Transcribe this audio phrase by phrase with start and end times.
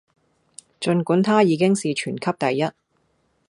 [0.79, 2.65] 儘管她已經是全級第一